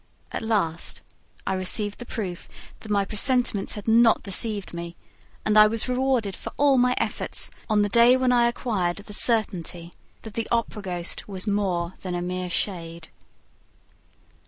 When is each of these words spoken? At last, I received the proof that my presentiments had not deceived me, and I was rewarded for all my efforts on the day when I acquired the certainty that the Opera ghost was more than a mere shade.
At 0.31 0.41
last, 0.41 1.03
I 1.45 1.53
received 1.53 1.99
the 1.99 2.07
proof 2.07 2.47
that 2.79 2.89
my 2.91 3.05
presentiments 3.05 3.75
had 3.75 3.87
not 3.87 4.23
deceived 4.23 4.73
me, 4.73 4.95
and 5.45 5.55
I 5.55 5.67
was 5.67 5.87
rewarded 5.87 6.35
for 6.35 6.51
all 6.57 6.79
my 6.79 6.95
efforts 6.97 7.51
on 7.69 7.83
the 7.83 7.87
day 7.87 8.17
when 8.17 8.31
I 8.31 8.47
acquired 8.47 8.97
the 8.97 9.13
certainty 9.13 9.93
that 10.23 10.33
the 10.33 10.47
Opera 10.51 10.81
ghost 10.81 11.27
was 11.27 11.45
more 11.45 11.93
than 12.01 12.15
a 12.15 12.21
mere 12.23 12.49
shade. 12.49 13.09